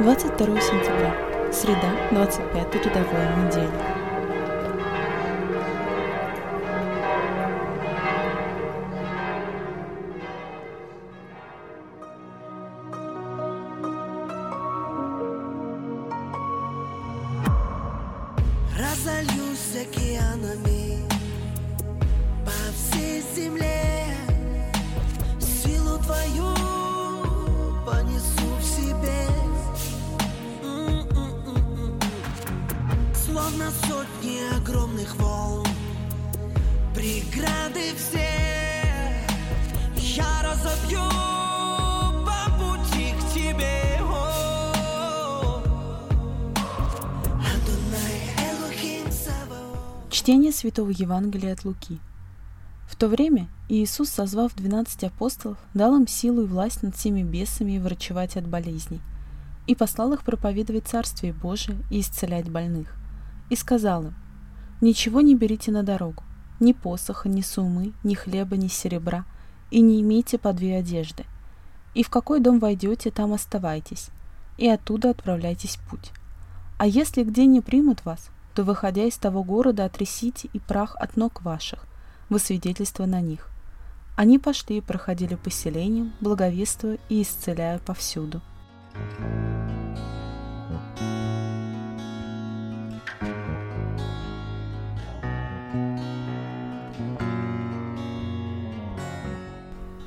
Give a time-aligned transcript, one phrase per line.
[0.00, 1.14] 22 сентября.
[1.52, 3.70] Среда, 25 рядовая неделя.
[18.78, 21.11] Разольюсь океанами
[33.42, 35.66] Словно сотни огромных волн
[36.94, 38.28] Преграды все
[39.96, 41.00] Я разобью
[42.24, 43.98] по пути к тебе.
[50.10, 51.98] Чтение Святого Евангелия от Луки.
[52.88, 57.72] В то время Иисус, созвав двенадцать апостолов, дал им силу и власть над всеми бесами
[57.72, 59.00] и врачевать от болезней,
[59.66, 63.01] и послал их проповедовать Царствие Божие и исцелять больных.
[63.52, 64.14] И сказал им,
[64.80, 66.22] «Ничего не берите на дорогу,
[66.58, 69.26] ни посоха, ни сумы, ни хлеба, ни серебра,
[69.70, 71.26] и не имейте по две одежды.
[71.92, 74.08] И в какой дом войдете, там оставайтесь,
[74.56, 76.12] и оттуда отправляйтесь в путь.
[76.78, 81.18] А если где не примут вас, то, выходя из того города, отрясите и прах от
[81.18, 81.84] ног ваших,
[82.30, 83.50] во свидетельство на них.
[84.16, 88.40] Они пошли и проходили по селениям, благовествуя и исцеляя повсюду.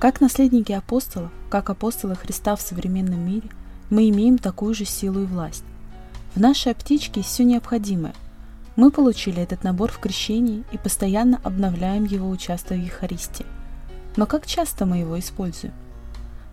[0.06, 3.50] Как наследники апостолов, как апостолы Христа в современном мире,
[3.89, 5.64] мы имеем такую же силу и власть.
[6.36, 8.14] В нашей аптечке есть все необходимое.
[8.75, 13.47] Мы получили этот набор в крещении и постоянно обновляем его, участвуя в Евхаристии.
[14.16, 15.73] Но как часто мы его используем?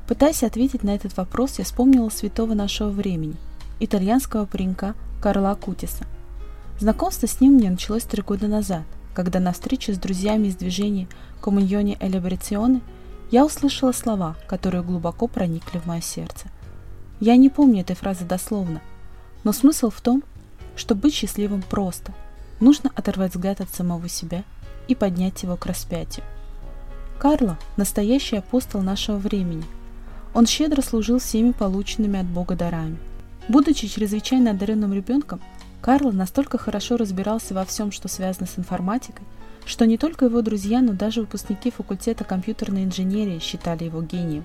[0.08, 3.36] Пытаясь ответить на этот вопрос, я вспомнила святого нашего времени,
[3.80, 6.06] итальянского паренька Карла Кутиса.
[6.80, 11.06] Знакомство с ним мне началось три года назад, когда на встрече с друзьями из движения
[11.42, 12.80] Коммуньоне Элебрационе
[13.32, 16.48] я услышала слова, которые глубоко проникли в мое сердце.
[17.18, 18.82] Я не помню этой фразы дословно,
[19.42, 20.22] но смысл в том,
[20.76, 22.12] что быть счастливым просто.
[22.60, 24.44] Нужно оторвать взгляд от самого себя
[24.86, 26.26] и поднять его к распятию.
[27.18, 29.64] Карло– настоящий апостол нашего времени.
[30.34, 32.98] Он щедро служил всеми полученными от Бога дарами.
[33.48, 35.40] Будучи чрезвычайно одаренным ребенком,
[35.82, 39.26] Карло настолько хорошо разбирался во всем, что связано с информатикой,
[39.66, 44.44] что не только его друзья, но даже выпускники факультета компьютерной инженерии считали его гением.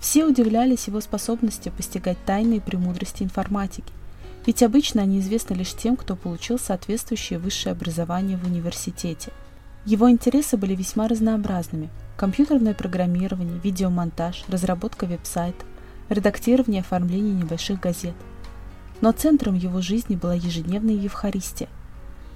[0.00, 3.92] Все удивлялись его способности постигать тайные премудрости информатики,
[4.46, 9.32] ведь обычно они известны лишь тем, кто получил соответствующее высшее образование в университете.
[9.84, 15.64] Его интересы были весьма разнообразными– компьютерное программирование, видеомонтаж, разработка веб-сайта,
[16.08, 18.14] редактирование и оформление небольших газет.
[19.00, 21.68] Но центром его жизни была ежедневная Евхаристия.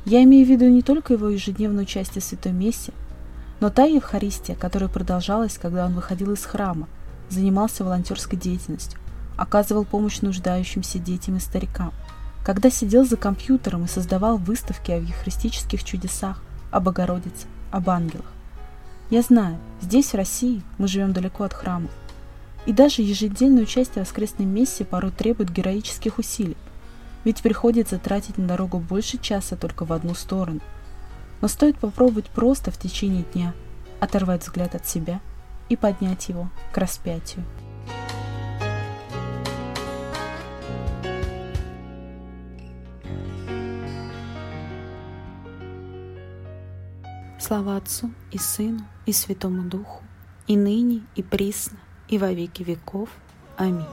[0.04, 2.92] Я имею в виду не только его ежедневное участие в Святой Мессе,
[3.60, 6.88] но та Евхаристия, которая продолжалась, когда он выходил из храма,
[7.28, 8.98] занимался волонтерской деятельностью,
[9.36, 11.92] оказывал помощь нуждающимся детям и старикам,
[12.44, 18.26] когда сидел за компьютером и создавал выставки о евхаристических чудесах, об Богородице, об ангелах.
[19.10, 21.90] Я знаю, здесь, в России, мы живем далеко от храмов,
[22.68, 26.56] и даже ежедневное участие в воскресной мессе порой требует героических усилий,
[27.24, 30.60] ведь приходится тратить на дорогу больше часа только в одну сторону.
[31.40, 33.54] Но стоит попробовать просто в течение дня
[34.00, 35.22] оторвать взгляд от себя
[35.70, 37.42] и поднять его к распятию.
[47.40, 50.02] Слава Отцу и Сыну и Святому Духу,
[50.46, 53.08] и ныне, и присно, и во веки веков.
[53.56, 53.84] Аминь.